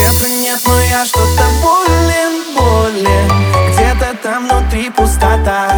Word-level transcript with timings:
Ветра 0.00 0.28
нет, 0.28 0.58
но 0.66 0.80
я, 0.80 1.04
что-то 1.04 1.44
болен, 1.60 2.54
болен. 2.56 3.28
Где-то 3.74 4.16
там 4.22 4.48
внутри 4.48 4.88
пустота. 4.88 5.69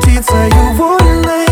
птицею 0.00 0.72
вольной 0.74 1.43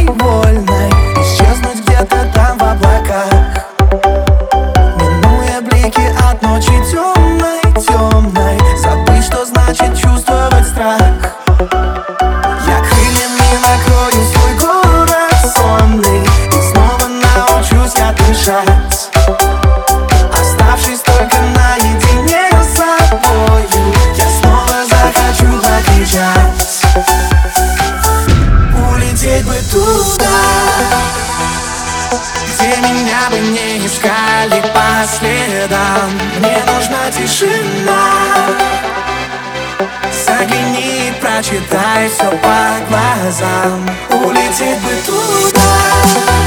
туда 29.70 30.27
Где 32.55 32.77
меня 32.89 33.30
бы 33.30 33.39
не 33.39 33.86
искали 33.86 34.61
по 34.73 35.06
следам. 35.06 36.11
Мне 36.39 36.62
нужна 36.67 37.11
тишина. 37.11 38.02
Загляни 40.27 41.08
и 41.08 41.12
прочитай 41.20 42.08
все 42.08 42.30
по 42.30 42.89
глазам. 42.89 43.90
Улететь 44.11 44.78
бы 44.80 44.92
туда. 45.05 46.42